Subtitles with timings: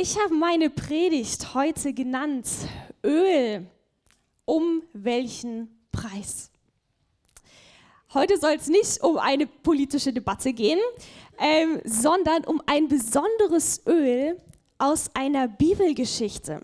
[0.00, 2.46] Ich habe meine Predigt heute genannt
[3.04, 3.66] Öl.
[4.44, 6.52] Um welchen Preis?
[8.14, 10.78] Heute soll es nicht um eine politische Debatte gehen,
[11.40, 14.40] ähm, sondern um ein besonderes Öl
[14.78, 16.62] aus einer Bibelgeschichte.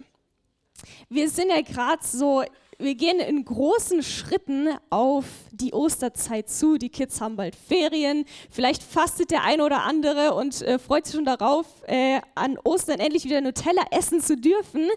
[1.09, 2.45] Wir sind ja gerade so
[2.79, 6.79] wir gehen in großen Schritten auf die Osterzeit zu.
[6.79, 8.25] Die Kids haben bald Ferien.
[8.51, 13.01] Vielleicht fastet der eine oder andere und äh, freut sich schon darauf, äh, an Ostern
[13.01, 14.89] endlich wieder Nutella essen zu dürfen.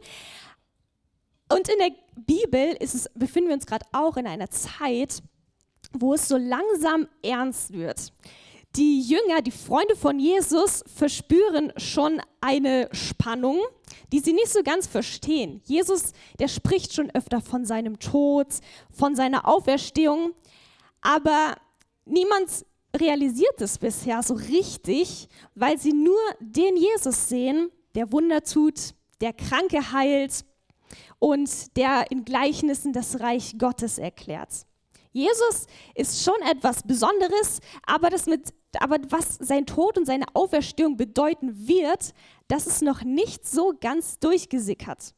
[1.50, 5.22] Und in der Bibel es, befinden wir uns gerade auch in einer Zeit,
[5.94, 8.12] wo es so langsam ernst wird.
[8.76, 13.60] Die Jünger, die Freunde von Jesus, verspüren schon eine Spannung
[14.12, 15.62] die sie nicht so ganz verstehen.
[15.66, 18.48] Jesus, der spricht schon öfter von seinem Tod,
[18.92, 20.34] von seiner Auferstehung,
[21.02, 21.56] aber
[22.06, 28.94] niemand realisiert es bisher so richtig, weil sie nur den Jesus sehen, der Wunder tut,
[29.22, 30.46] der Kranke heilt
[31.20, 34.66] und der in Gleichnissen das Reich Gottes erklärt.
[35.12, 40.98] Jesus ist schon etwas Besonderes, aber, das mit, aber was sein Tod und seine Auferstehung
[40.98, 42.14] bedeuten wird,
[42.48, 45.14] das ist noch nicht so ganz durchgesickert.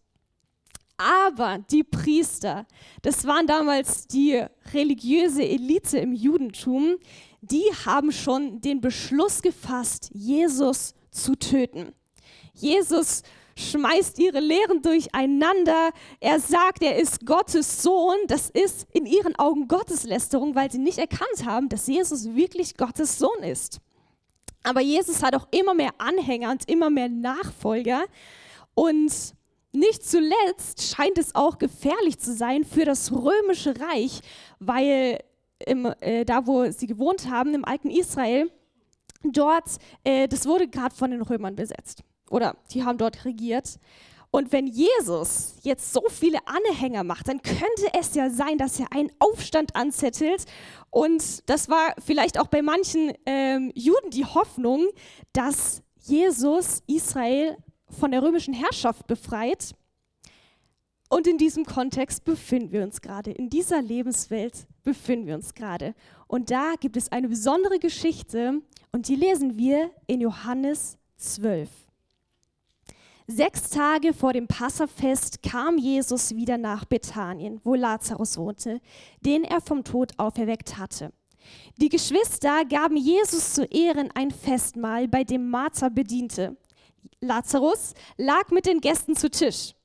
[0.97, 2.67] Aber die Priester,
[3.01, 6.97] das waren damals die religiöse Elite im Judentum,
[7.41, 11.93] die haben schon den Beschluss gefasst, Jesus zu töten.
[12.53, 13.23] Jesus
[13.59, 15.91] schmeißt ihre Lehren durcheinander.
[16.19, 18.17] Er sagt, er ist Gottes Sohn.
[18.27, 23.19] Das ist in ihren Augen Gotteslästerung, weil sie nicht erkannt haben, dass Jesus wirklich Gottes
[23.19, 23.79] Sohn ist.
[24.63, 28.03] Aber Jesus hat auch immer mehr Anhänger und immer mehr Nachfolger.
[28.73, 29.11] Und
[29.71, 34.21] nicht zuletzt scheint es auch gefährlich zu sein für das römische Reich,
[34.59, 35.19] weil
[35.65, 38.49] im, äh, da, wo sie gewohnt haben, im alten Israel,
[39.23, 43.79] dort, äh, das wurde gerade von den Römern besetzt oder die haben dort regiert.
[44.31, 48.91] Und wenn Jesus jetzt so viele Anhänger macht, dann könnte es ja sein, dass er
[48.93, 50.45] einen Aufstand anzettelt.
[50.91, 54.87] Und das war vielleicht auch bei manchen ähm, Juden die Hoffnung,
[55.33, 57.57] dass Jesus Israel
[57.89, 59.73] von der römischen Herrschaft befreit.
[61.09, 63.31] Und in diesem Kontext befinden wir uns gerade.
[63.31, 65.95] In dieser Lebenswelt befinden wir uns gerade.
[66.27, 68.61] Und da gibt es eine besondere Geschichte
[68.91, 71.88] und die lesen wir in Johannes 12.
[73.31, 78.81] Sechs Tage vor dem Passafest kam Jesus wieder nach Bethanien, wo Lazarus wohnte,
[79.21, 81.13] den er vom Tod auferweckt hatte.
[81.77, 86.57] Die Geschwister gaben Jesus zu Ehren ein Festmahl, bei dem Martha bediente.
[87.21, 89.75] Lazarus lag mit den Gästen zu Tisch.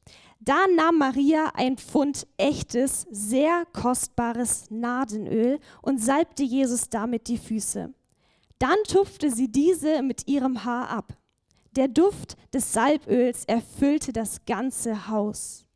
[0.41, 7.93] Da nahm Maria ein Pfund echtes, sehr kostbares Nadenöl und salbte Jesus damit die Füße.
[8.59, 11.19] Dann tupfte sie diese mit ihrem Haar ab.
[11.77, 15.67] Der Duft des Salböls erfüllte das ganze Haus.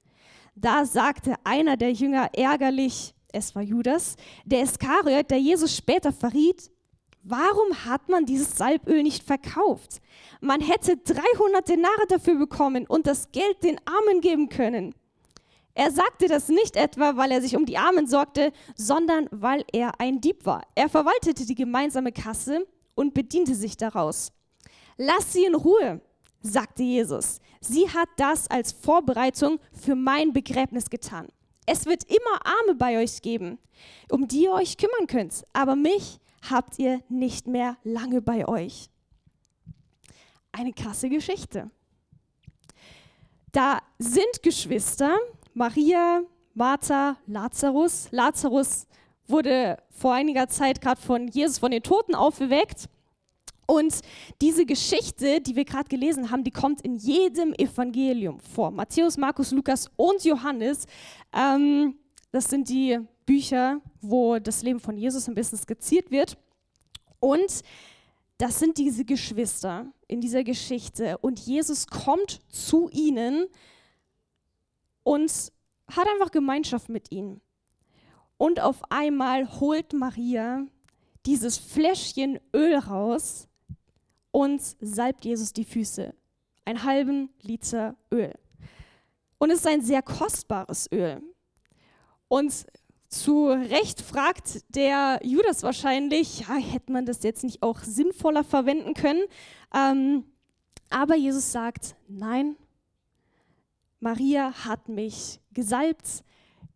[0.54, 4.14] Da sagte einer der Jünger ärgerlich, es war Judas,
[4.44, 6.70] der Iskariot, der Jesus später verriet,
[7.24, 10.00] warum hat man dieses Salböl nicht verkauft?
[10.40, 14.94] Man hätte 300 Denare dafür bekommen und das Geld den Armen geben können.
[15.74, 20.00] Er sagte das nicht etwa, weil er sich um die Armen sorgte, sondern weil er
[20.00, 20.62] ein Dieb war.
[20.76, 24.32] Er verwaltete die gemeinsame Kasse und bediente sich daraus.
[24.98, 26.00] Lass sie in Ruhe,
[26.42, 27.40] sagte Jesus.
[27.60, 31.28] Sie hat das als Vorbereitung für mein Begräbnis getan.
[31.66, 33.58] Es wird immer Arme bei euch geben,
[34.10, 36.18] um die ihr euch kümmern könnt, aber mich
[36.50, 38.90] habt ihr nicht mehr lange bei euch.
[40.50, 41.70] Eine krasse Geschichte.
[43.52, 45.16] Da sind Geschwister,
[45.54, 46.22] Maria,
[46.54, 48.08] Martha, Lazarus.
[48.10, 48.86] Lazarus
[49.26, 52.88] wurde vor einiger Zeit gerade von Jesus von den Toten aufgeweckt.
[53.70, 54.00] Und
[54.40, 58.70] diese Geschichte, die wir gerade gelesen haben, die kommt in jedem Evangelium vor.
[58.70, 60.86] Matthäus, Markus, Lukas und Johannes.
[61.34, 61.98] Ähm,
[62.32, 66.38] das sind die Bücher, wo das Leben von Jesus ein bisschen skizziert wird.
[67.20, 67.62] Und
[68.38, 71.18] das sind diese Geschwister in dieser Geschichte.
[71.18, 73.48] Und Jesus kommt zu ihnen
[75.02, 75.30] und
[75.90, 77.42] hat einfach Gemeinschaft mit ihnen.
[78.38, 80.64] Und auf einmal holt Maria
[81.26, 83.47] dieses Fläschchen Öl raus
[84.30, 86.14] und salbt Jesus die Füße.
[86.64, 88.34] Einen halben Liter Öl.
[89.38, 91.22] Und es ist ein sehr kostbares Öl.
[92.28, 92.66] Und
[93.08, 98.94] zu Recht fragt der Judas wahrscheinlich, ja, hätte man das jetzt nicht auch sinnvoller verwenden
[98.94, 99.24] können?
[99.74, 100.24] Ähm,
[100.90, 102.56] aber Jesus sagt, nein,
[104.00, 106.22] Maria hat mich gesalbt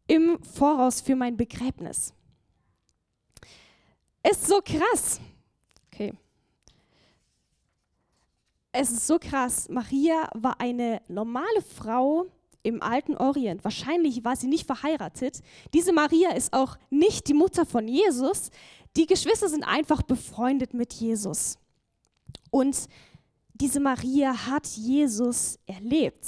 [0.06, 2.14] im Voraus für mein Begräbnis.
[4.28, 5.20] Ist so krass.
[5.87, 6.12] Okay.
[8.73, 9.69] Es ist so krass.
[9.69, 12.27] Maria war eine normale Frau
[12.63, 13.65] im alten Orient.
[13.65, 15.41] Wahrscheinlich war sie nicht verheiratet.
[15.75, 18.51] Diese Maria ist auch nicht die Mutter von Jesus.
[18.97, 21.59] Die Geschwister sind einfach befreundet mit Jesus.
[22.51, 22.89] Und
[23.55, 26.27] diese Maria hat Jesus erlebt.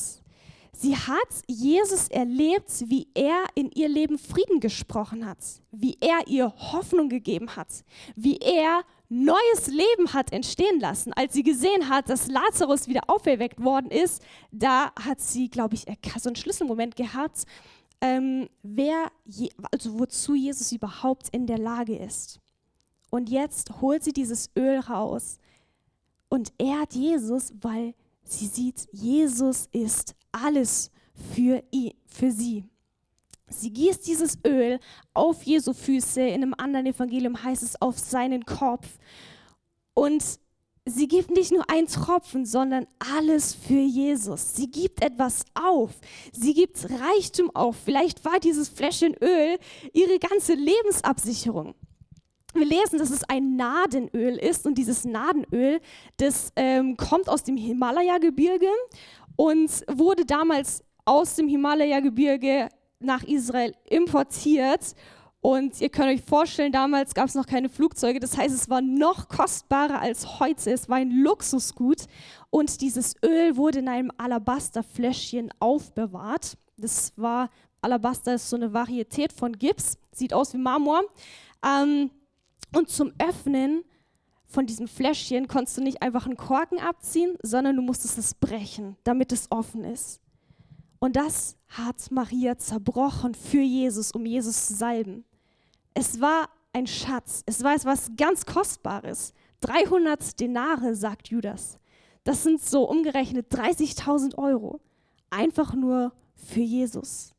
[0.73, 5.39] Sie hat Jesus erlebt, wie er in ihr Leben Frieden gesprochen hat,
[5.71, 7.69] wie er ihr Hoffnung gegeben hat,
[8.17, 11.13] wie er neues Leben hat entstehen lassen.
[11.13, 15.85] Als sie gesehen hat, dass Lazarus wieder auferweckt worden ist, da hat sie, glaube ich,
[16.19, 17.45] so einen Schlüsselmoment gehabt,
[18.01, 22.41] ähm, wer, je, also wozu Jesus überhaupt in der Lage ist.
[23.11, 25.39] Und jetzt holt sie dieses Öl raus
[26.29, 30.91] und ehrt Jesus, weil sie sieht, Jesus ist alles
[31.35, 32.65] für, ihn, für sie.
[33.61, 34.79] Sie gießt dieses Öl
[35.13, 38.87] auf Jesu Füße, in einem anderen Evangelium heißt es auf seinen Kopf.
[39.95, 40.23] Und
[40.85, 44.55] sie gibt nicht nur einen Tropfen, sondern alles für Jesus.
[44.55, 45.93] Sie gibt etwas auf.
[46.33, 47.77] Sie gibt Reichtum auf.
[47.85, 49.59] Vielleicht war dieses Fläschchen Öl
[49.93, 51.75] ihre ganze Lebensabsicherung.
[52.55, 55.81] Wir lesen, dass es ein Nadenöl ist und dieses Nadenöl,
[56.19, 58.69] das ähm, kommt aus dem Himalaya-Gebirge
[59.35, 62.69] und wurde damals aus dem Himalaya-Gebirge
[63.05, 64.95] nach Israel importiert.
[65.41, 68.19] Und ihr könnt euch vorstellen, damals gab es noch keine Flugzeuge.
[68.19, 70.71] Das heißt, es war noch kostbarer als heute.
[70.71, 72.07] Es war ein Luxusgut.
[72.49, 76.57] Und dieses Öl wurde in einem Alabasterfläschchen aufbewahrt.
[76.79, 77.51] Das war,
[77.83, 79.99] Alabaster ist so eine Varietät von Gips.
[80.13, 81.03] Sieht aus wie Marmor.
[81.63, 82.11] Ähm,
[82.75, 83.85] und zum Öffnen
[84.47, 88.97] von diesem Fläschchen konntest du nicht einfach einen Korken abziehen, sondern du musstest es brechen,
[89.05, 90.21] damit es offen ist.
[91.05, 95.27] Und das hat Maria zerbrochen für Jesus, um Jesus zu salben.
[95.93, 99.35] Es war ein Schatz, es war etwas ganz Kostbares.
[99.61, 101.79] 300 Denare, sagt Judas.
[102.25, 104.81] Das sind so umgerechnet 30.000 Euro.
[105.29, 107.35] Einfach nur für Jesus.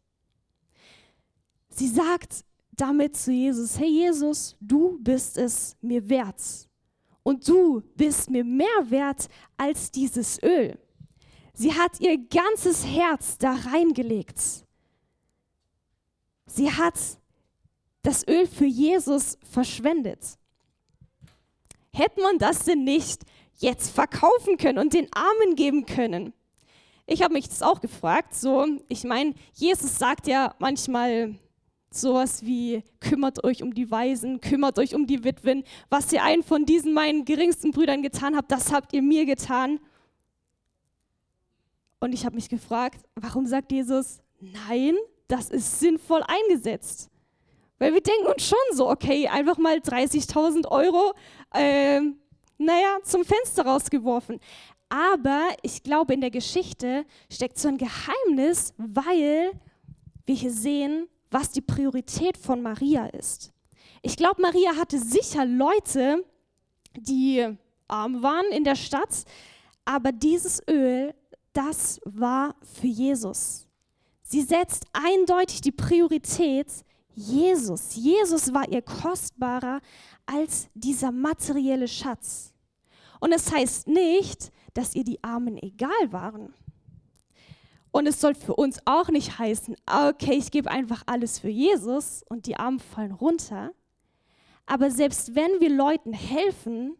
[1.70, 6.70] Sie sagt damit zu Jesus, hey Jesus, du bist es mir wert.
[7.24, 9.28] Und du bist mir mehr wert
[9.58, 10.78] als dieses Öl.
[11.56, 14.40] Sie hat ihr ganzes Herz da reingelegt.
[16.46, 17.00] Sie hat
[18.04, 20.38] das Öl für Jesus verschwendet.
[21.94, 23.24] Hätte man das denn nicht
[23.58, 26.34] jetzt verkaufen können und den Armen geben können?
[27.08, 28.36] Ich habe mich das auch gefragt.
[28.36, 31.36] So, ich meine, Jesus sagt ja manchmal
[31.90, 35.64] sowas wie kümmert euch um die Weisen, kümmert euch um die Witwen.
[35.90, 39.80] Was ihr einen von diesen meinen geringsten Brüdern getan habt, das habt ihr mir getan.
[42.06, 44.94] Und ich habe mich gefragt, warum sagt Jesus, nein,
[45.28, 47.10] das ist sinnvoll eingesetzt?
[47.80, 51.16] Weil wir denken uns schon so, okay, einfach mal 30.000 Euro,
[51.56, 52.02] äh,
[52.60, 54.40] naja, zum Fenster rausgeworfen.
[54.88, 59.52] Aber ich glaube, in der Geschichte steckt so ein Geheimnis, weil
[60.28, 63.52] wir hier sehen, was die Priorität von Maria ist.
[64.04, 66.24] Ich glaube, Maria hatte sicher Leute,
[66.96, 67.48] die
[67.88, 69.26] arm waren in der Stadt,
[69.86, 71.16] aber dieses Öl
[71.56, 73.68] das war für Jesus.
[74.22, 76.68] Sie setzt eindeutig die Priorität
[77.14, 77.96] Jesus.
[77.96, 79.80] Jesus war ihr kostbarer
[80.26, 82.54] als dieser materielle Schatz.
[83.20, 86.54] Und es heißt nicht, dass ihr die Armen egal waren.
[87.92, 92.24] Und es soll für uns auch nicht heißen, okay, ich gebe einfach alles für Jesus
[92.28, 93.72] und die Armen fallen runter.
[94.66, 96.98] Aber selbst wenn wir Leuten helfen,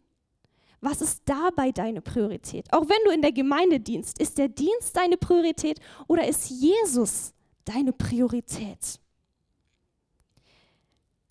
[0.86, 2.72] was ist dabei deine Priorität?
[2.72, 7.34] Auch wenn du in der Gemeinde dienst, ist der Dienst deine Priorität oder ist Jesus
[7.66, 9.00] deine Priorität?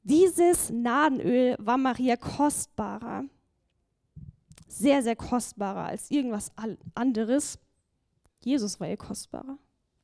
[0.02, 3.24] Dieses Nadenöl war Maria kostbarer,
[4.66, 6.50] sehr, sehr kostbarer als irgendwas
[6.94, 7.58] anderes.
[8.42, 9.56] Jesus war ihr kostbarer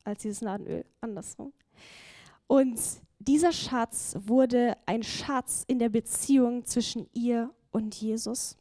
[0.04, 1.52] als dieses Nadenöl, andersrum.
[2.46, 2.80] Und
[3.18, 8.56] dieser Schatz wurde ein Schatz in der Beziehung zwischen ihr und Jesus.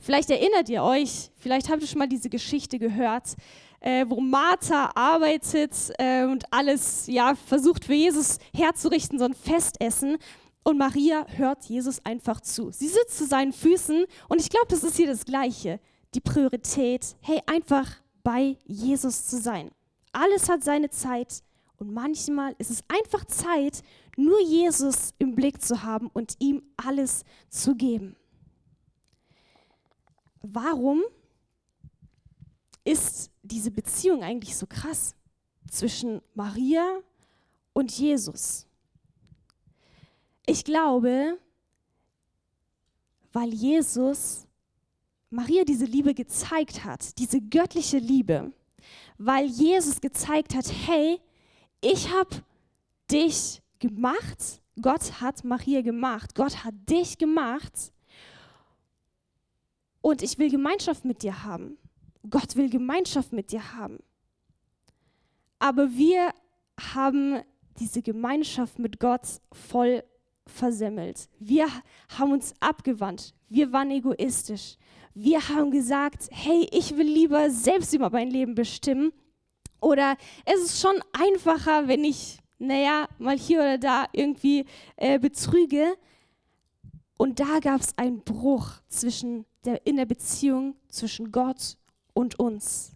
[0.00, 3.36] Vielleicht erinnert ihr euch, vielleicht habt ihr schon mal diese Geschichte gehört,
[3.80, 10.16] äh, wo Martha arbeitet äh, und alles ja, versucht für Jesus herzurichten, so ein Festessen.
[10.62, 12.70] Und Maria hört Jesus einfach zu.
[12.70, 15.80] Sie sitzt zu seinen Füßen und ich glaube, das ist hier das Gleiche.
[16.14, 17.90] Die Priorität, hey, einfach
[18.22, 19.70] bei Jesus zu sein.
[20.12, 21.42] Alles hat seine Zeit
[21.76, 23.82] und manchmal ist es einfach Zeit,
[24.16, 28.16] nur Jesus im Blick zu haben und ihm alles zu geben
[30.52, 31.02] warum
[32.84, 35.14] ist diese Beziehung eigentlich so krass
[35.70, 37.00] zwischen Maria
[37.72, 38.66] und Jesus?
[40.46, 41.38] Ich glaube,
[43.32, 44.46] weil Jesus
[45.30, 48.52] Maria diese Liebe gezeigt hat, diese göttliche Liebe,
[49.18, 51.20] weil Jesus gezeigt hat, hey,
[51.80, 52.44] ich habe
[53.10, 57.93] dich gemacht, Gott hat Maria gemacht, Gott hat dich gemacht
[60.04, 61.78] und ich will Gemeinschaft mit dir haben.
[62.28, 64.00] Gott will Gemeinschaft mit dir haben.
[65.58, 66.34] Aber wir
[66.78, 67.40] haben
[67.80, 70.04] diese Gemeinschaft mit Gott voll
[70.46, 71.30] versemmelt.
[71.38, 71.68] Wir
[72.18, 73.32] haben uns abgewandt.
[73.48, 74.76] Wir waren egoistisch.
[75.14, 79.10] Wir haben gesagt, hey, ich will lieber selbst über mein Leben bestimmen.
[79.80, 85.96] Oder es ist schon einfacher, wenn ich, naja, mal hier oder da irgendwie äh, betrüge.
[87.16, 91.76] Und da gab es einen Bruch zwischen der, in der Beziehung zwischen Gott
[92.12, 92.92] und uns.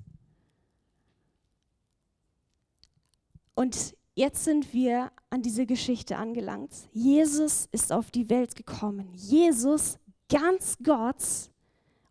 [3.55, 6.73] Und jetzt sind wir an diese Geschichte angelangt.
[6.93, 9.09] Jesus ist auf die Welt gekommen.
[9.15, 9.99] Jesus,
[10.29, 11.51] ganz Gott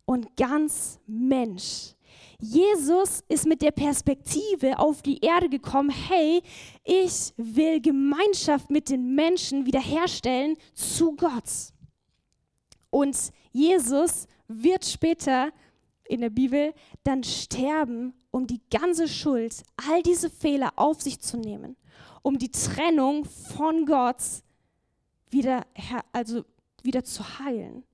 [0.06, 1.94] und ganz Mensch.
[2.40, 6.42] Jesus ist mit der Perspektive auf die Erde gekommen, hey,
[6.84, 11.74] ich will Gemeinschaft mit den Menschen wiederherstellen zu Gott.
[12.98, 15.52] Und Jesus wird später
[16.06, 16.74] in der Bibel
[17.04, 21.76] dann sterben, um die ganze Schuld, all diese Fehler auf sich zu nehmen
[22.28, 24.22] um die Trennung von Gott
[25.30, 25.66] wieder,
[26.12, 26.44] also
[26.84, 27.86] wieder zu heilen.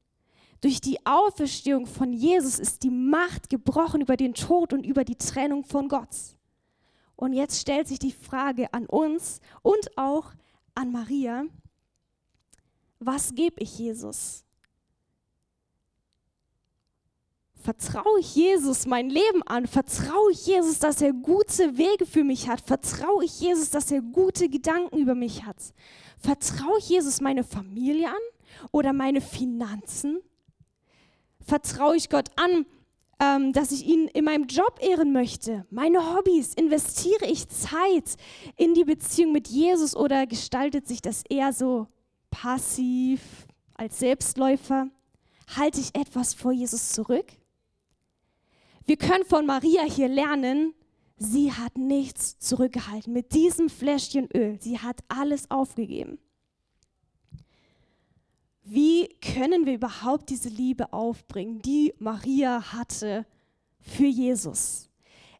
[0.59, 5.17] Durch die Auferstehung von Jesus ist die Macht gebrochen über den Tod und über die
[5.17, 6.35] Trennung von Gott.
[7.15, 10.31] Und jetzt stellt sich die Frage an uns und auch
[10.73, 11.43] an Maria,
[12.97, 14.43] was gebe ich Jesus?
[17.63, 19.67] Vertraue ich Jesus mein Leben an?
[19.67, 22.59] Vertraue ich Jesus, dass er gute Wege für mich hat?
[22.59, 25.55] Vertraue ich Jesus, dass er gute Gedanken über mich hat?
[26.17, 30.19] Vertraue ich Jesus meine Familie an oder meine Finanzen?
[31.39, 32.65] Vertraue ich Gott an,
[33.21, 35.65] ähm, dass ich ihn in meinem Job ehren möchte?
[35.69, 36.55] Meine Hobbys?
[36.55, 38.17] Investiere ich Zeit
[38.57, 41.87] in die Beziehung mit Jesus oder gestaltet sich das eher so
[42.29, 43.21] passiv
[43.75, 44.89] als Selbstläufer?
[45.55, 47.25] Halte ich etwas vor Jesus zurück?
[48.85, 50.73] Wir können von Maria hier lernen,
[51.17, 54.59] sie hat nichts zurückgehalten mit diesem Fläschchen Öl.
[54.59, 56.19] Sie hat alles aufgegeben.
[58.63, 63.25] Wie können wir überhaupt diese Liebe aufbringen, die Maria hatte
[63.79, 64.89] für Jesus?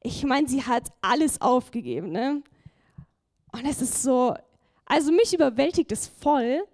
[0.01, 2.43] Ich meine, sie hat alles aufgegeben, ne?
[3.53, 4.35] Und es ist so,
[4.85, 6.65] also mich überwältigt es voll,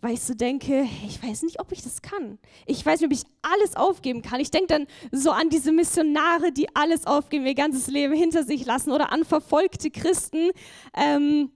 [0.00, 2.38] weil ich so denke, ich weiß nicht, ob ich das kann.
[2.66, 4.40] Ich weiß nicht, ob ich alles aufgeben kann.
[4.40, 8.64] Ich denke dann so an diese Missionare, die alles aufgeben, ihr ganzes Leben hinter sich
[8.64, 10.50] lassen oder an verfolgte Christen.
[10.96, 11.50] Ähm,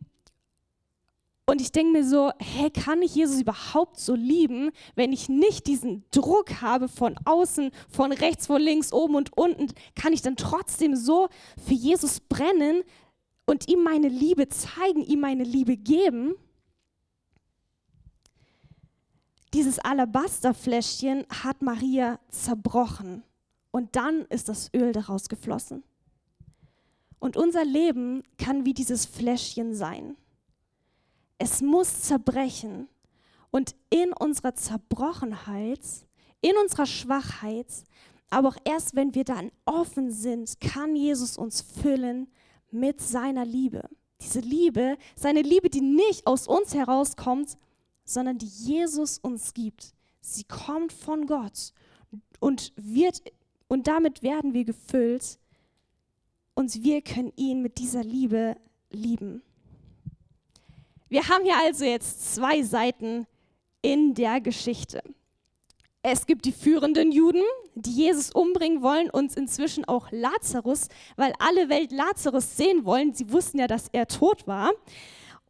[1.46, 5.66] und ich denke mir so, hey, kann ich Jesus überhaupt so lieben, wenn ich nicht
[5.66, 9.68] diesen Druck habe von außen, von rechts, von links, oben und unten?
[9.94, 11.28] Kann ich dann trotzdem so
[11.66, 12.82] für Jesus brennen
[13.44, 16.34] und ihm meine Liebe zeigen, ihm meine Liebe geben?
[19.54, 23.22] Dieses Alabasterfläschchen hat Maria zerbrochen
[23.70, 25.84] und dann ist das Öl daraus geflossen.
[27.20, 30.16] Und unser Leben kann wie dieses Fläschchen sein.
[31.38, 32.88] Es muss zerbrechen
[33.52, 35.86] und in unserer Zerbrochenheit,
[36.40, 37.68] in unserer Schwachheit,
[38.30, 42.26] aber auch erst wenn wir dann offen sind, kann Jesus uns füllen
[42.72, 43.88] mit seiner Liebe.
[44.20, 47.56] Diese Liebe, seine Liebe, die nicht aus uns herauskommt,
[48.04, 49.92] sondern die Jesus uns gibt.
[50.20, 51.72] Sie kommt von Gott
[52.40, 53.22] und wird
[53.68, 55.38] und damit werden wir gefüllt
[56.54, 58.56] und wir können ihn mit dieser Liebe
[58.90, 59.42] lieben.
[61.08, 63.26] Wir haben hier also jetzt zwei Seiten
[63.82, 65.02] in der Geschichte.
[66.02, 67.42] Es gibt die führenden Juden,
[67.74, 73.14] die Jesus umbringen wollen und inzwischen auch Lazarus, weil alle Welt Lazarus sehen wollen.
[73.14, 74.70] Sie wussten ja, dass er tot war.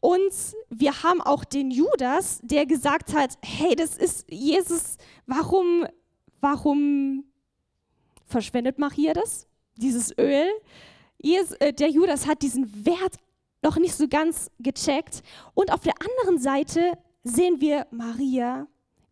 [0.04, 5.87] Und wir haben auch den Judas, der gesagt hat, hey, das ist Jesus, warum,
[6.42, 7.25] warum
[8.26, 9.46] verschwendet Maria das,
[9.76, 10.44] dieses Öl?
[11.16, 13.16] Jesus, äh, der Judas hat diesen Wert
[13.62, 15.23] noch nicht so ganz gecheckt.
[15.54, 18.66] Und auf der anderen Seite sehen wir Maria,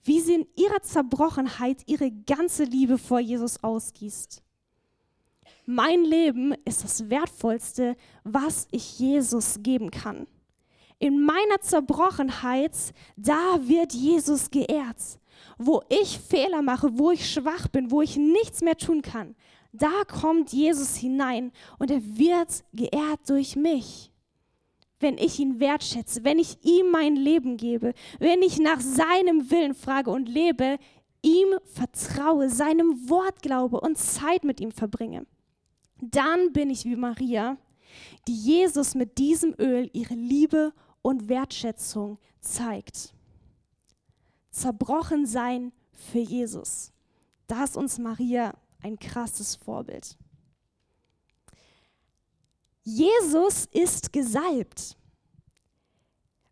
[0.05, 4.43] wie sie in ihrer Zerbrochenheit ihre ganze Liebe vor Jesus ausgießt.
[5.65, 10.27] Mein Leben ist das Wertvollste, was ich Jesus geben kann
[11.03, 12.77] in meiner Zerbrochenheit,
[13.17, 15.19] da wird Jesus geehrt.
[15.59, 19.35] Wo ich Fehler mache, wo ich schwach bin, wo ich nichts mehr tun kann,
[19.73, 24.13] da kommt Jesus hinein und er wird geehrt durch mich.
[25.01, 29.75] Wenn ich ihn wertschätze, wenn ich ihm mein Leben gebe, wenn ich nach seinem Willen
[29.75, 30.79] frage und lebe
[31.23, 35.27] ihm vertraue, seinem Wort glaube und Zeit mit ihm verbringe,
[36.01, 37.57] dann bin ich wie Maria,
[38.29, 43.15] die Jesus mit diesem Öl ihre Liebe und Wertschätzung zeigt.
[44.51, 46.93] Zerbrochen sein für Jesus.
[47.47, 50.17] Da ist uns Maria ein krasses Vorbild.
[52.83, 54.97] Jesus ist gesalbt.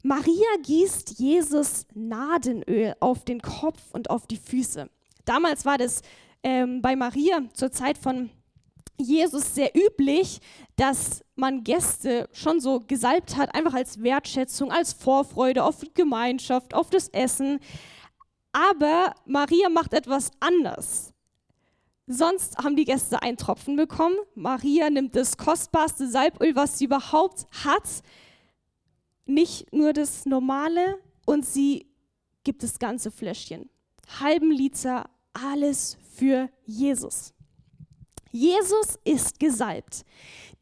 [0.02, 4.88] Maria gießt Jesus Nadenöl auf den Kopf und auf die Füße.
[5.24, 6.02] Damals war das
[6.42, 8.30] ähm, bei Maria zur Zeit von
[9.00, 10.40] Jesus sehr üblich,
[10.76, 16.90] dass man Gäste schon so gesalbt hat, einfach als Wertschätzung, als Vorfreude auf Gemeinschaft, auf
[16.90, 17.60] das Essen.
[18.52, 21.12] Aber Maria macht etwas anders.
[22.06, 24.16] Sonst haben die Gäste einen Tropfen bekommen.
[24.34, 28.02] Maria nimmt das kostbarste Salböl, was sie überhaupt hat,
[29.26, 31.86] nicht nur das normale, und sie
[32.42, 33.70] gibt das ganze Fläschchen.
[34.18, 37.32] Halben Liter, alles für Jesus.
[38.30, 40.04] Jesus ist gesalbt.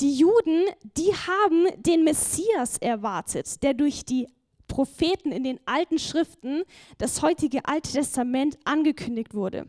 [0.00, 0.64] Die Juden,
[0.96, 4.26] die haben den Messias erwartet, der durch die
[4.68, 6.62] Propheten in den alten Schriften,
[6.98, 9.68] das heutige Alte Testament, angekündigt wurde.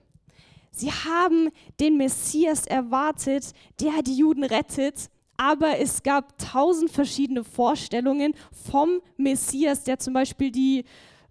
[0.71, 8.35] Sie haben den Messias erwartet, der die Juden rettet, aber es gab tausend verschiedene Vorstellungen
[8.51, 10.83] vom Messias, der zum Beispiel die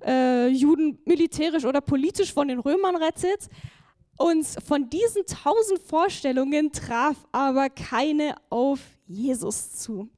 [0.04, 3.48] äh, Juden militärisch oder politisch von den Römern rettet.
[4.18, 10.08] Und von diesen tausend Vorstellungen traf aber keine auf Jesus zu.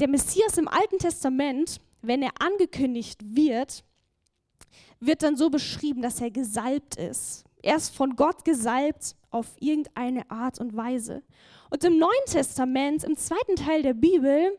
[0.00, 3.84] Der Messias im Alten Testament, wenn er angekündigt wird,
[5.00, 7.44] wird dann so beschrieben, dass er gesalbt ist.
[7.62, 11.22] Er ist von Gott gesalbt auf irgendeine Art und Weise.
[11.68, 14.58] Und im Neuen Testament, im zweiten Teil der Bibel,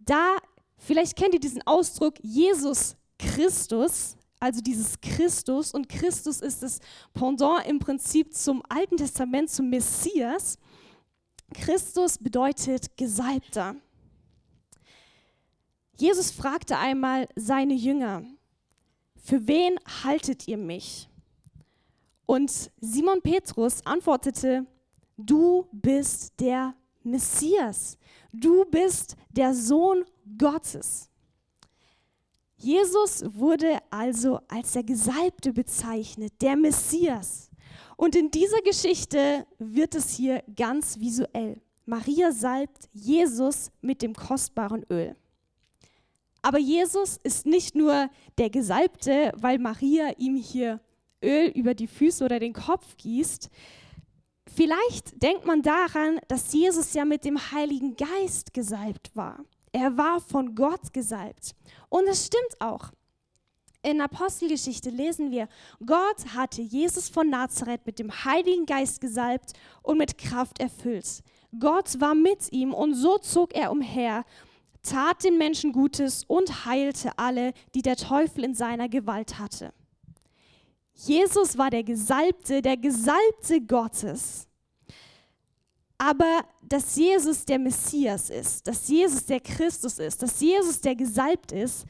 [0.00, 0.36] da,
[0.76, 5.72] vielleicht kennt ihr diesen Ausdruck Jesus Christus, also dieses Christus.
[5.72, 6.80] Und Christus ist das
[7.14, 10.58] Pendant im Prinzip zum Alten Testament, zum Messias.
[11.54, 13.76] Christus bedeutet Gesalbter.
[15.96, 18.24] Jesus fragte einmal seine Jünger,
[19.22, 21.08] für wen haltet ihr mich?
[22.26, 24.66] Und Simon Petrus antwortete,
[25.16, 27.96] du bist der Messias,
[28.32, 30.04] du bist der Sohn
[30.36, 31.11] Gottes.
[32.62, 37.50] Jesus wurde also als der Gesalbte bezeichnet, der Messias.
[37.96, 41.60] Und in dieser Geschichte wird es hier ganz visuell.
[41.86, 45.16] Maria salbt Jesus mit dem kostbaren Öl.
[46.40, 50.80] Aber Jesus ist nicht nur der Gesalbte, weil Maria ihm hier
[51.20, 53.50] Öl über die Füße oder den Kopf gießt.
[54.54, 59.44] Vielleicht denkt man daran, dass Jesus ja mit dem Heiligen Geist gesalbt war.
[59.72, 61.54] Er war von Gott gesalbt.
[61.88, 62.90] Und es stimmt auch.
[63.82, 65.48] In Apostelgeschichte lesen wir,
[65.84, 71.22] Gott hatte Jesus von Nazareth mit dem Heiligen Geist gesalbt und mit Kraft erfüllt.
[71.58, 74.24] Gott war mit ihm und so zog er umher
[74.82, 79.72] tat den Menschen Gutes und heilte alle, die der Teufel in seiner Gewalt hatte.
[80.94, 84.46] Jesus war der Gesalbte, der Gesalbte Gottes.
[86.04, 91.52] Aber dass Jesus der Messias ist, dass Jesus der Christus ist, dass Jesus der Gesalbt
[91.52, 91.84] ist,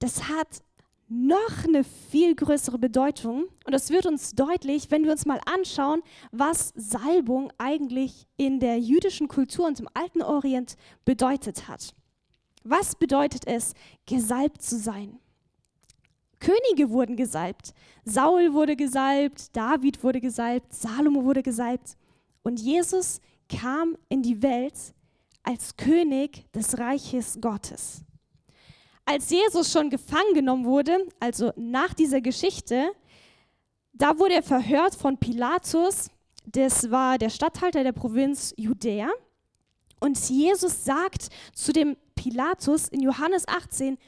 [0.00, 0.62] das hat
[1.08, 3.46] noch eine viel größere Bedeutung.
[3.64, 8.78] Und das wird uns deutlich, wenn wir uns mal anschauen, was Salbung eigentlich in der
[8.78, 11.94] jüdischen Kultur und im alten Orient bedeutet hat.
[12.64, 13.72] Was bedeutet es,
[14.04, 15.18] gesalbt zu sein?
[16.38, 17.72] Könige wurden gesalbt.
[18.04, 21.96] Saul wurde gesalbt, David wurde gesalbt, Salomo wurde gesalbt.
[22.42, 24.94] Und Jesus kam in die Welt
[25.42, 28.02] als König des Reiches Gottes.
[29.04, 32.90] Als Jesus schon gefangen genommen wurde, also nach dieser Geschichte,
[33.94, 36.10] da wurde er verhört von Pilatus,
[36.44, 39.08] das war der Statthalter der Provinz Judäa.
[40.00, 43.98] Und Jesus sagt zu dem Pilatus in Johannes 18,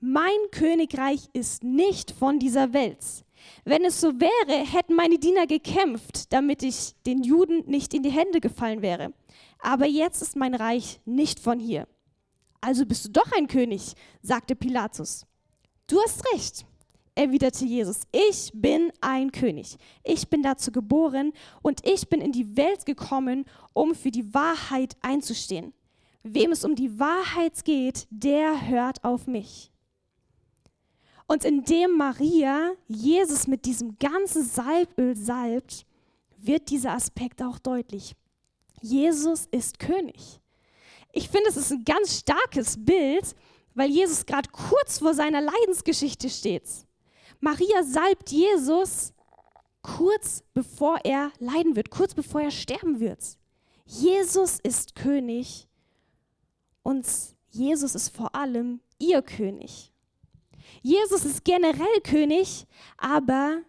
[0.00, 3.04] mein Königreich ist nicht von dieser Welt.
[3.64, 8.10] Wenn es so wäre, hätten meine Diener gekämpft, damit ich den Juden nicht in die
[8.10, 9.12] Hände gefallen wäre.
[9.58, 11.86] Aber jetzt ist mein Reich nicht von hier.
[12.60, 15.26] Also bist du doch ein König, sagte Pilatus.
[15.86, 16.66] Du hast recht,
[17.14, 18.02] erwiderte Jesus.
[18.12, 19.76] Ich bin ein König.
[20.04, 24.96] Ich bin dazu geboren und ich bin in die Welt gekommen, um für die Wahrheit
[25.00, 25.72] einzustehen.
[26.22, 29.70] Wem es um die Wahrheit geht, der hört auf mich.
[31.30, 35.86] Und indem Maria Jesus mit diesem ganzen Salböl salbt,
[36.38, 38.16] wird dieser Aspekt auch deutlich.
[38.82, 40.40] Jesus ist König.
[41.12, 43.36] Ich finde, es ist ein ganz starkes Bild,
[43.76, 46.64] weil Jesus gerade kurz vor seiner Leidensgeschichte steht.
[47.38, 49.12] Maria salbt Jesus
[49.82, 53.38] kurz bevor er leiden wird, kurz bevor er sterben wird.
[53.86, 55.68] Jesus ist König
[56.82, 57.06] und
[57.50, 59.92] Jesus ist vor allem ihr König.
[60.82, 62.66] Jesus ist generell König,
[62.96, 63.62] aber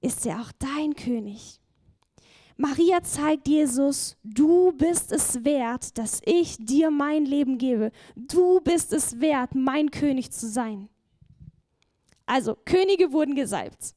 [0.00, 1.60] ist er auch dein König?
[2.56, 7.92] Maria zeigt Jesus, du bist es wert, dass ich dir mein Leben gebe.
[8.16, 10.88] Du bist es wert, mein König zu sein.
[12.26, 13.94] Also, Könige wurden gesalbt.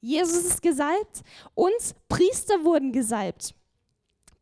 [0.00, 1.22] Jesus ist gesalbt
[1.54, 1.72] und
[2.08, 3.54] Priester wurden gesalbt.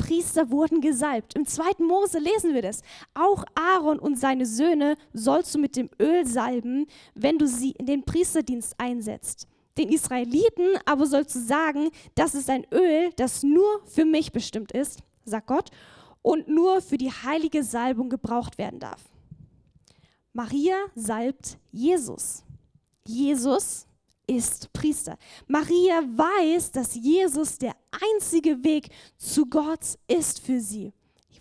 [0.01, 1.35] Priester wurden gesalbt.
[1.35, 2.83] Im zweiten Mose lesen wir das.
[3.15, 7.87] Auch Aaron und seine Söhne sollst du mit dem Öl salben, wenn du sie in
[7.87, 9.47] den Priesterdienst einsetzt
[9.79, 14.73] den Israeliten aber sollst du sagen, das ist ein Öl, das nur für mich bestimmt
[14.73, 15.71] ist, sagt Gott,
[16.23, 19.03] und nur für die heilige Salbung gebraucht werden darf.
[20.33, 22.45] Maria salbt Jesus.
[23.07, 23.87] Jesus
[24.31, 25.19] ist Priester.
[25.49, 27.75] Maria weiß, dass Jesus der
[28.15, 30.93] einzige Weg zu Gott ist für sie.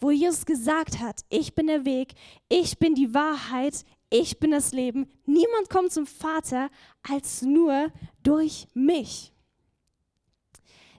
[0.02, 2.14] Wo Jesus gesagt hat, ich bin der Weg,
[2.48, 5.08] ich bin die Wahrheit, ich bin das Leben.
[5.26, 6.70] Niemand kommt zum Vater
[7.08, 7.92] als nur
[8.24, 9.34] durch mich.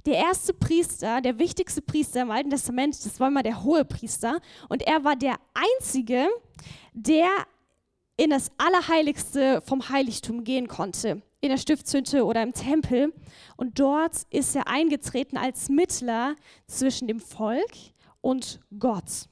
[0.06, 4.40] Der erste Priester, der wichtigste Priester im Alten Testament, das war immer der hohe Priester.
[4.68, 6.28] Und er war der einzige,
[6.92, 7.28] der
[8.16, 13.12] in das Allerheiligste vom Heiligtum gehen konnte, in der Stiftshütte oder im Tempel.
[13.56, 17.72] Und dort ist er eingetreten als Mittler zwischen dem Volk
[18.20, 19.28] und Gott.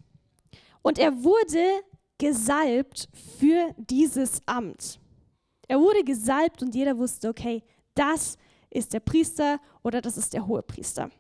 [0.82, 1.82] Und er wurde
[2.18, 5.00] gesalbt für dieses Amt.
[5.68, 7.62] Er wurde gesalbt und jeder wusste, okay,
[7.94, 8.38] das
[8.70, 11.10] ist der Priester oder das ist der hohe Priester.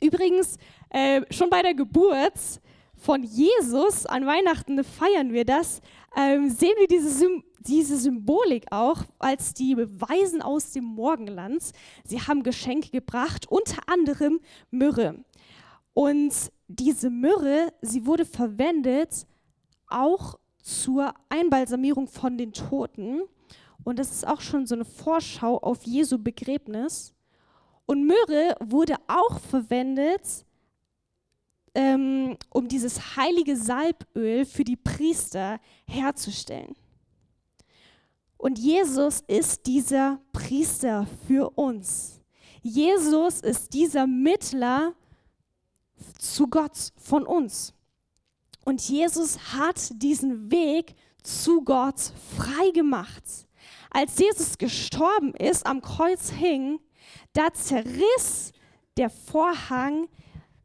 [0.00, 0.56] Übrigens,
[0.90, 2.60] äh, schon bei der Geburt
[2.96, 5.80] von Jesus, an Weihnachten feiern wir das,
[6.16, 11.62] ähm, sehen wir diese, Sym diese Symbolik auch, als die Weisen aus dem Morgenland,
[12.04, 15.24] sie haben Geschenke gebracht, unter anderem Myrrhe.
[15.94, 16.32] Und
[16.68, 19.26] diese Myrrhe, sie wurde verwendet,
[19.88, 23.22] auch zur Einbalsamierung von den Toten.
[23.84, 27.12] Und das ist auch schon so eine Vorschau auf Jesu Begräbnis.
[27.86, 30.46] Und Myrrhe wurde auch verwendet,
[31.74, 36.74] ähm, um dieses heilige Salböl für die Priester herzustellen.
[38.42, 42.20] Und Jesus ist dieser Priester für uns.
[42.60, 44.94] Jesus ist dieser Mittler
[46.18, 47.72] zu Gott von uns.
[48.64, 52.00] Und Jesus hat diesen Weg zu Gott
[52.36, 53.22] frei gemacht.
[53.90, 56.80] Als Jesus gestorben ist, am Kreuz hing,
[57.34, 58.50] da zerriss
[58.96, 60.08] der Vorhang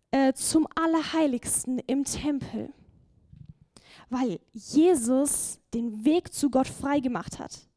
[0.09, 2.73] äh, zum Allerheiligsten im Tempel,
[4.09, 7.67] weil Jesus den Weg zu Gott frei gemacht hat.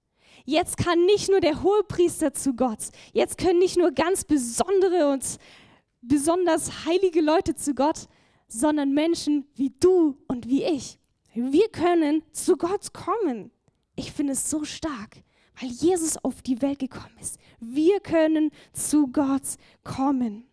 [0.44, 5.24] Jetzt kann nicht nur der Hohepriester zu Gott, jetzt können nicht nur ganz besondere und
[6.02, 8.08] besonders heilige Leute zu Gott,
[8.48, 10.98] sondern Menschen wie du und wie ich.
[11.34, 13.50] Wir können zu Gott kommen.
[13.94, 15.22] Ich finde es so stark,
[15.60, 17.38] weil Jesus auf die Welt gekommen ist.
[17.60, 19.42] Wir können zu Gott
[19.84, 20.49] kommen.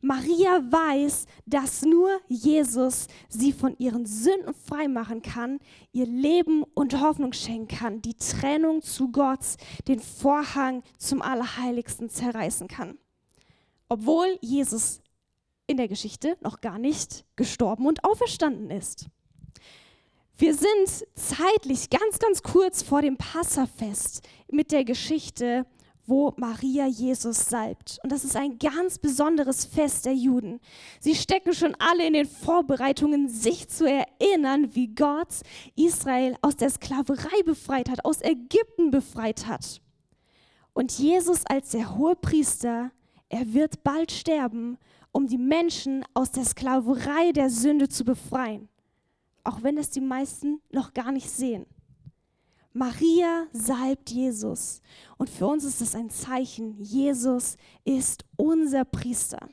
[0.00, 5.58] Maria weiß, dass nur Jesus sie von ihren Sünden freimachen kann,
[5.92, 9.56] ihr Leben und Hoffnung schenken kann, die Trennung zu Gott,
[9.88, 12.98] den Vorhang zum Allerheiligsten zerreißen kann.
[13.88, 15.00] Obwohl Jesus
[15.66, 19.06] in der Geschichte noch gar nicht gestorben und auferstanden ist.
[20.36, 25.64] Wir sind zeitlich ganz, ganz kurz vor dem Passafest mit der Geschichte,
[26.06, 27.98] wo Maria Jesus salbt.
[28.02, 30.60] Und das ist ein ganz besonderes Fest der Juden.
[31.00, 35.28] Sie stecken schon alle in den Vorbereitungen, sich zu erinnern, wie Gott
[35.76, 39.80] Israel aus der Sklaverei befreit hat, aus Ägypten befreit hat.
[40.72, 42.90] Und Jesus als der hohe Priester,
[43.28, 44.78] er wird bald sterben
[45.14, 48.68] um die Menschen aus der Sklaverei der Sünde zu befreien,
[49.44, 51.66] auch wenn es die meisten noch gar nicht sehen.
[52.76, 54.82] Maria salbt Jesus
[55.16, 59.48] und für uns ist es ein Zeichen, Jesus ist unser Priester.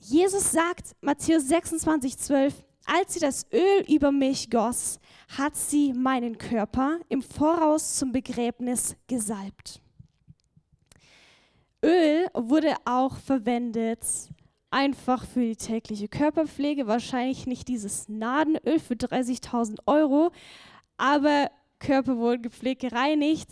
[0.00, 4.98] Jesus sagt, Matthäus 26, 12, als sie das Öl über mich goss,
[5.38, 9.80] hat sie meinen Körper im Voraus zum Begräbnis gesalbt.
[11.84, 14.00] Öl wurde auch verwendet
[14.70, 16.86] einfach für die tägliche Körperpflege.
[16.86, 20.30] Wahrscheinlich nicht dieses Nadenöl für 30.000 Euro,
[20.96, 23.50] aber Körper wurden gepflegt, gereinigt.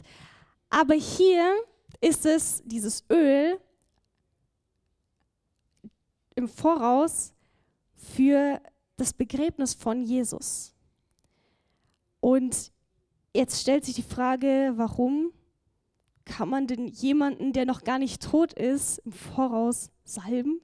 [0.70, 1.54] Aber hier
[2.00, 3.58] ist es dieses Öl
[6.34, 7.32] im Voraus
[7.94, 8.60] für
[8.96, 10.74] das Begräbnis von Jesus.
[12.20, 12.72] Und
[13.34, 15.32] jetzt stellt sich die Frage, warum
[16.24, 20.60] kann man denn jemanden, der noch gar nicht tot ist, im Voraus salben?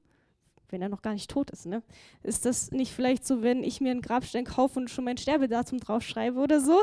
[0.72, 1.82] Wenn er noch gar nicht tot ist, ne?
[2.22, 5.80] Ist das nicht vielleicht so, wenn ich mir einen Grabstein kaufe und schon mein Sterbedatum
[5.80, 6.82] draufschreibe oder so?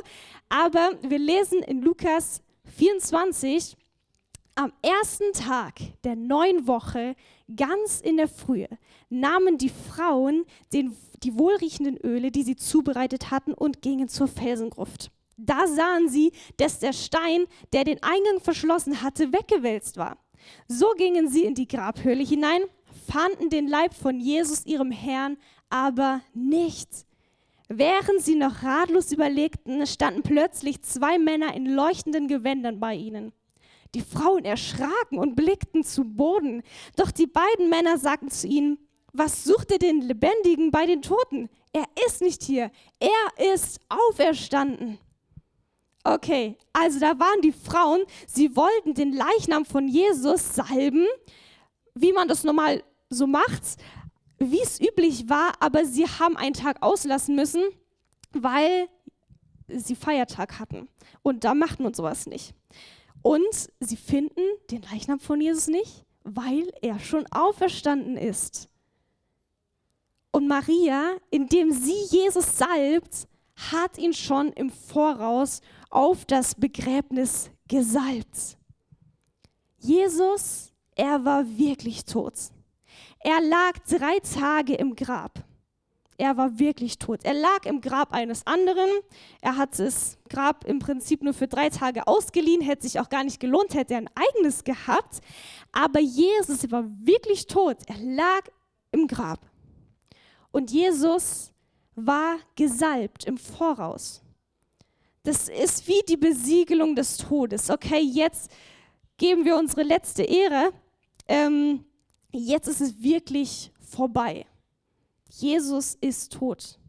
[0.49, 2.41] Aber wir lesen in Lukas
[2.75, 3.77] 24,
[4.55, 7.15] am ersten Tag der neuen Woche,
[7.55, 8.67] ganz in der Frühe,
[9.09, 15.11] nahmen die Frauen den, die wohlriechenden Öle, die sie zubereitet hatten, und gingen zur Felsengruft.
[15.37, 20.17] Da sahen sie, dass der Stein, der den Eingang verschlossen hatte, weggewälzt war.
[20.67, 22.61] So gingen sie in die Grabhöhle hinein,
[23.11, 25.37] fanden den Leib von Jesus, ihrem Herrn,
[25.69, 27.05] aber nichts.
[27.69, 33.33] Während sie noch ratlos überlegten, standen plötzlich zwei Männer in leuchtenden Gewändern bei ihnen.
[33.93, 36.63] Die Frauen erschraken und blickten zu Boden.
[36.95, 38.77] Doch die beiden Männer sagten zu ihnen,
[39.13, 41.49] was sucht ihr den Lebendigen bei den Toten?
[41.73, 44.99] Er ist nicht hier, er ist auferstanden.
[46.03, 51.05] Okay, also da waren die Frauen, sie wollten den Leichnam von Jesus salben,
[51.95, 53.77] wie man das normal so macht,
[54.39, 57.63] wie es üblich war, aber sie haben einen Tag auslassen müssen,
[58.31, 58.87] weil
[59.67, 60.87] sie Feiertag hatten.
[61.23, 62.53] Und da macht man sowas nicht.
[63.21, 64.41] Und sie finden
[64.71, 68.69] den Leichnam von Jesus nicht, weil er schon auferstanden ist.
[70.31, 73.27] Und Maria, indem sie Jesus salbt,
[73.71, 78.57] hat ihn schon im Voraus auf das Begräbnis gesalbt.
[79.79, 82.33] Jesus, er war wirklich tot.
[83.19, 85.43] Er lag drei Tage im Grab
[86.17, 87.23] er war wirklich tot.
[87.23, 88.89] Er lag im Grab eines anderen.
[89.41, 93.23] Er hat das Grab im Prinzip nur für drei Tage ausgeliehen, hätte sich auch gar
[93.23, 95.19] nicht gelohnt, hätte er ein eigenes gehabt.
[95.71, 97.77] Aber Jesus war wirklich tot.
[97.85, 98.41] Er lag
[98.91, 99.39] im Grab.
[100.51, 101.51] Und Jesus
[101.95, 104.23] war gesalbt im Voraus.
[105.21, 107.69] Das ist wie die Besiegelung des Todes.
[107.69, 108.49] Okay, jetzt
[109.17, 110.71] geben wir unsere letzte Ehre.
[111.27, 111.83] Ähm,
[112.37, 114.45] jetzt ist es wirklich vorbei.
[115.29, 116.79] Jesus ist tot.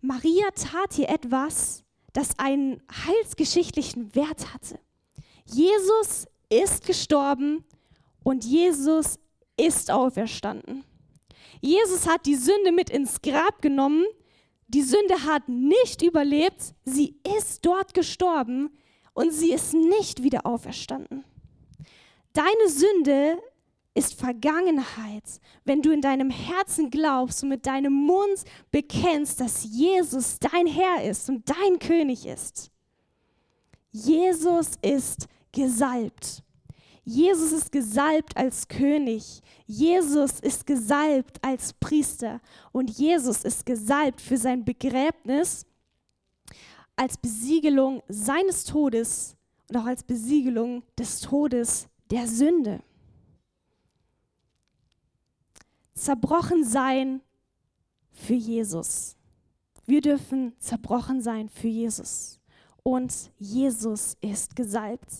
[0.00, 4.78] Maria tat hier etwas, das einen heilsgeschichtlichen Wert hatte.
[5.46, 7.64] Jesus ist gestorben
[8.22, 9.18] und Jesus
[9.56, 10.84] ist auferstanden.
[11.60, 14.04] Jesus hat die Sünde mit ins Grab genommen.
[14.68, 16.74] Die Sünde hat nicht überlebt.
[16.84, 18.70] Sie ist dort gestorben
[19.14, 21.24] und sie ist nicht wieder auferstanden.
[22.32, 23.38] Deine Sünde
[23.94, 30.38] ist Vergangenheit, wenn du in deinem Herzen glaubst und mit deinem Mund bekennst, dass Jesus
[30.40, 32.70] dein Herr ist und dein König ist.
[33.92, 36.42] Jesus ist gesalbt.
[37.04, 39.42] Jesus ist gesalbt als König.
[39.66, 42.40] Jesus ist gesalbt als Priester.
[42.72, 45.66] Und Jesus ist gesalbt für sein Begräbnis
[46.96, 49.36] als Besiegelung seines Todes
[49.68, 52.82] und auch als Besiegelung des Todes der Sünde
[55.94, 57.20] zerbrochen sein
[58.10, 59.16] für Jesus.
[59.86, 62.40] Wir dürfen zerbrochen sein für Jesus.
[62.82, 65.12] Und Jesus ist gesalbt.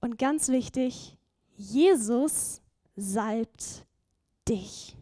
[0.00, 1.16] Und ganz wichtig,
[1.56, 2.60] Jesus
[2.96, 3.84] salbt
[4.48, 4.96] dich.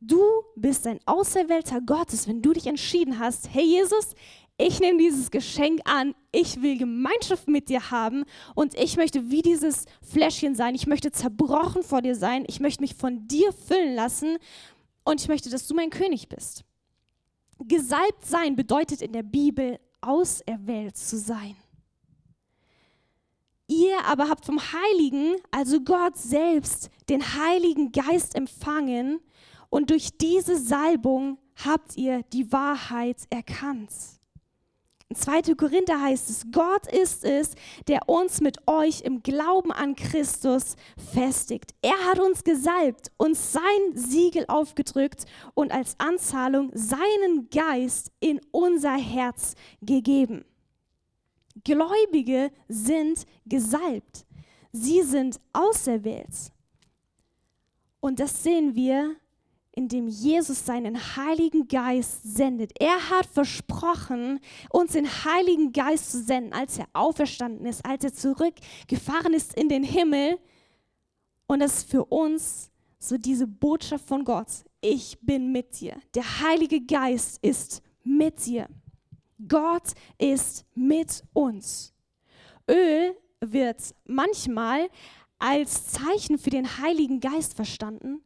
[0.00, 0.20] Du
[0.56, 4.14] bist ein Auserwählter Gottes, wenn du dich entschieden hast, hey Jesus,
[4.58, 9.42] ich nehme dieses Geschenk an, ich will Gemeinschaft mit dir haben und ich möchte wie
[9.42, 13.94] dieses Fläschchen sein, ich möchte zerbrochen vor dir sein, ich möchte mich von dir füllen
[13.94, 14.38] lassen
[15.04, 16.64] und ich möchte, dass du mein König bist.
[17.58, 21.56] Gesalbt sein bedeutet in der Bibel auserwählt zu sein.
[23.68, 29.20] Ihr aber habt vom Heiligen, also Gott selbst, den Heiligen Geist empfangen
[29.68, 33.90] und durch diese Salbung habt ihr die Wahrheit erkannt.
[35.08, 35.54] In 2.
[35.54, 37.52] Korinther heißt es, Gott ist es,
[37.86, 40.74] der uns mit euch im Glauben an Christus
[41.12, 41.74] festigt.
[41.80, 43.62] Er hat uns gesalbt, uns sein
[43.94, 50.44] Siegel aufgedrückt und als Anzahlung seinen Geist in unser Herz gegeben.
[51.62, 54.26] Gläubige sind gesalbt.
[54.72, 56.52] Sie sind auserwählt.
[58.00, 59.16] Und das sehen wir
[59.76, 62.72] in dem Jesus seinen Heiligen Geist sendet.
[62.80, 68.14] Er hat versprochen, uns den Heiligen Geist zu senden, als er auferstanden ist, als er
[68.14, 70.38] zurückgefahren ist in den Himmel.
[71.46, 74.48] Und das ist für uns so diese Botschaft von Gott.
[74.80, 76.00] Ich bin mit dir.
[76.14, 78.68] Der Heilige Geist ist mit dir.
[79.46, 81.92] Gott ist mit uns.
[82.66, 84.88] Öl wird manchmal
[85.38, 88.22] als Zeichen für den Heiligen Geist verstanden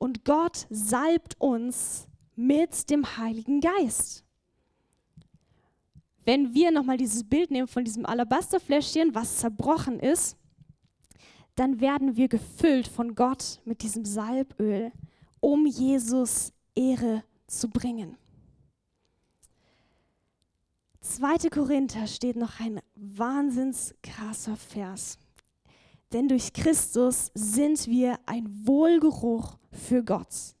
[0.00, 4.24] und Gott salbt uns mit dem Heiligen Geist.
[6.24, 10.36] wenn wir nochmal dieses Bild nehmen von diesem Alabasterfläschchen, was zerbrochen ist,
[11.56, 14.92] dann werden wir gefüllt von Gott mit diesem Salböl,
[15.40, 18.16] um Jesus Ehre zu bringen.
[21.00, 21.48] 2.
[21.50, 25.18] Korinther steht noch ein wahnsinns krasser Vers.
[26.12, 30.54] Denn durch Christus sind wir ein Wohlgeruch für Gott.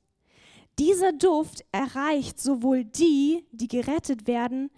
[0.78, 4.70] Dieser Duft erreicht sowohl die, die gerettet werden,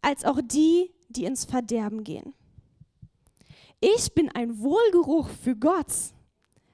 [0.00, 2.34] als auch die, die ins Verderben gehen.
[3.80, 5.92] Ich bin ein Wohlgeruch für Gott.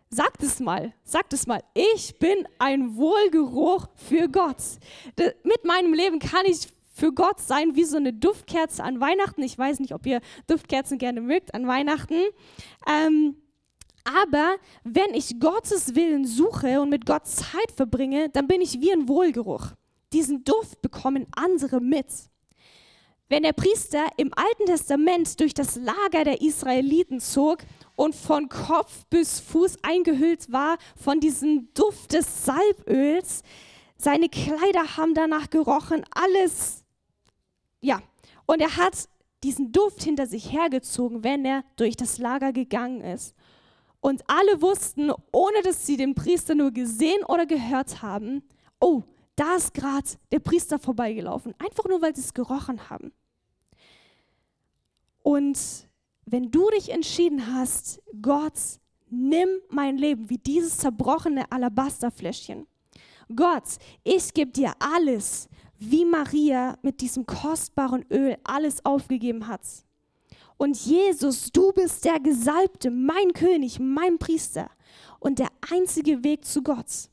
[0.08, 1.62] Sagt es mal, sagt es mal.
[1.74, 4.62] Ich bin ein Wohlgeruch für Gott.
[5.42, 9.42] mit meinem Leben kann ich für Gott sein wie so eine Duftkerze an Weihnachten.
[9.42, 12.22] Ich weiß nicht, ob ihr Duftkerzen gerne mögt an Weihnachten.
[12.88, 13.36] Ähm,
[14.06, 18.92] aber wenn ich Gottes Willen suche und mit Gott Zeit verbringe, dann bin ich wie
[18.92, 19.72] ein Wohlgeruch.
[20.12, 22.06] Diesen Duft bekommen andere mit.
[23.28, 27.58] Wenn der Priester im Alten Testament durch das Lager der Israeliten zog
[27.96, 33.42] und von Kopf bis Fuß eingehüllt war von diesem Duft des Salböls,
[33.96, 36.84] seine Kleider haben danach gerochen, alles,
[37.80, 38.00] ja.
[38.46, 39.08] Und er hat
[39.42, 43.34] diesen Duft hinter sich hergezogen, wenn er durch das Lager gegangen ist.
[44.06, 48.44] Und alle wussten, ohne dass sie den Priester nur gesehen oder gehört haben,
[48.78, 49.02] oh,
[49.34, 53.12] da ist gerade der Priester vorbeigelaufen, einfach nur weil sie es gerochen haben.
[55.24, 55.58] Und
[56.24, 58.78] wenn du dich entschieden hast, Gott,
[59.10, 62.68] nimm mein Leben wie dieses zerbrochene Alabasterfläschchen.
[63.34, 63.64] Gott,
[64.04, 65.48] ich gebe dir alles,
[65.80, 69.62] wie Maria mit diesem kostbaren Öl alles aufgegeben hat.
[70.58, 74.70] Und Jesus, du bist der Gesalbte, mein König, mein Priester
[75.20, 77.10] und der einzige Weg zu Gott.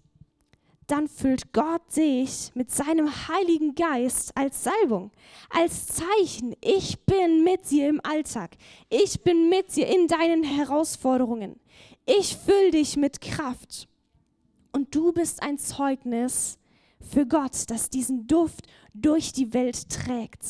[0.87, 5.11] Dann füllt Gott dich mit seinem Heiligen Geist als Salbung,
[5.49, 6.55] als Zeichen.
[6.61, 8.51] Ich bin mit dir im Alltag.
[8.89, 11.59] Ich bin mit dir in deinen Herausforderungen.
[12.05, 13.87] Ich fülle dich mit Kraft.
[14.73, 16.57] Und du bist ein Zeugnis
[16.99, 20.43] für Gott, das diesen Duft durch die Welt trägt.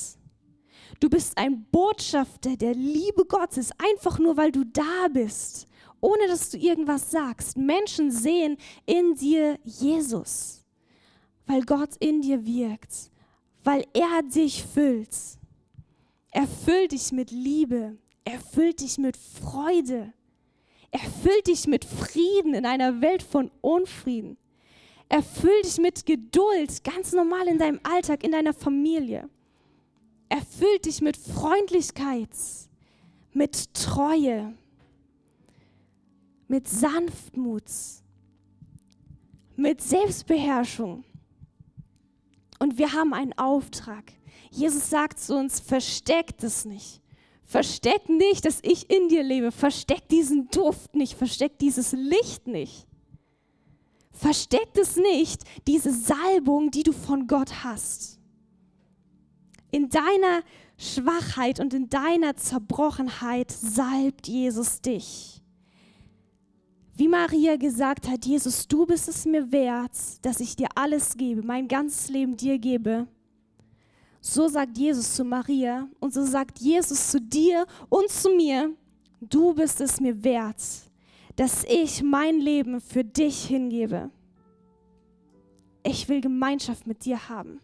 [1.03, 5.67] Du bist ein Botschafter der Liebe Gottes, einfach nur weil du da bist,
[5.99, 7.57] ohne dass du irgendwas sagst.
[7.57, 10.63] Menschen sehen in dir Jesus,
[11.45, 13.11] weil Gott in dir wirkt,
[13.65, 15.13] weil er dich füllt.
[16.31, 20.13] Er füllt dich mit Liebe, er füllt dich mit Freude,
[20.89, 24.37] er füllt dich mit Frieden in einer Welt von Unfrieden.
[25.09, 29.29] Er füllt dich mit Geduld, ganz normal in deinem Alltag, in deiner Familie
[30.33, 32.31] erfüllt dich mit Freundlichkeit,
[33.33, 34.57] mit Treue,
[36.47, 37.69] mit Sanftmut,
[39.55, 41.03] mit Selbstbeherrschung.
[42.57, 44.11] Und wir haben einen Auftrag.
[44.49, 46.99] Jesus sagt zu uns, versteckt es nicht.
[47.43, 49.51] Versteck nicht, dass ich in dir lebe.
[49.51, 51.13] Versteck diesen Duft nicht.
[51.13, 52.87] Versteck dieses Licht nicht.
[54.11, 58.22] Versteck es nicht, diese Salbung, die du von Gott hast
[59.73, 60.43] in deiner
[60.77, 65.41] Schwachheit und in deiner Zerbrochenheit salbt Jesus dich.
[66.95, 71.41] Wie Maria gesagt hat, Jesus, du bist es mir wert, dass ich dir alles gebe,
[71.41, 73.07] mein ganzes Leben dir gebe.
[74.21, 78.75] So sagt Jesus zu Maria und so sagt Jesus zu dir und zu mir,
[79.21, 80.61] du bist es mir wert,
[81.35, 84.11] dass ich mein Leben für dich hingebe.
[85.83, 87.59] Ich will Gemeinschaft mit dir haben.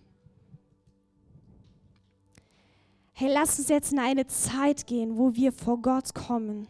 [3.19, 6.69] Hey, lass uns jetzt in eine Zeit gehen, wo wir vor Gott kommen.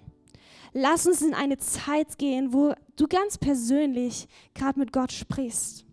[0.73, 5.85] Lass uns in eine Zeit gehen, wo du ganz persönlich gerade mit Gott sprichst.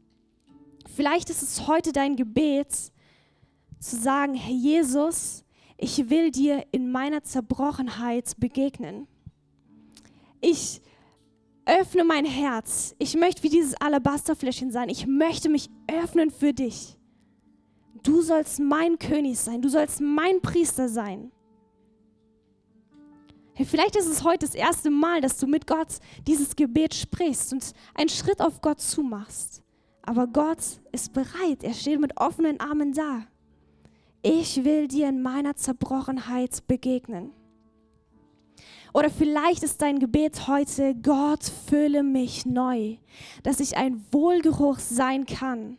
[0.95, 2.73] Vielleicht ist es heute dein Gebet,
[3.81, 5.45] zu sagen, Herr Jesus,
[5.77, 9.07] ich will dir in meiner Zerbrochenheit begegnen.
[10.41, 10.81] Ich
[11.67, 12.95] öffne mein Herz.
[12.99, 14.89] Ich möchte wie dieses Alabasterfläschchen sein.
[14.89, 16.96] Ich möchte mich öffnen für dich
[18.07, 21.33] du sollst mein König sein, du sollst mein Priester sein.
[23.65, 25.89] Vielleicht ist es heute das erste Mal, dass du mit Gott
[26.27, 29.63] dieses Gebet sprichst und einen Schritt auf Gott zumachst.
[30.03, 30.59] Aber Gott
[30.93, 33.23] ist bereit, er steht mit offenen Armen da.
[34.23, 37.33] Ich will dir in meiner Zerbrochenheit begegnen.
[38.93, 42.97] Oder vielleicht ist dein Gebet heute, Gott, fülle mich neu,
[43.43, 45.79] dass ich ein Wohlgeruch sein kann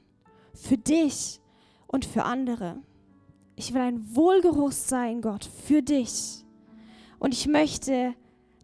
[0.54, 1.40] für dich
[1.88, 2.78] und für andere.
[3.56, 6.46] Ich will ein Wohlgeruch sein, Gott, für dich.
[7.20, 8.14] Und ich möchte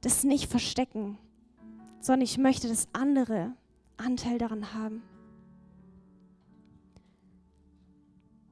[0.01, 1.17] das nicht verstecken,
[1.99, 3.53] sondern ich möchte, dass andere
[3.97, 5.01] Anteil daran haben.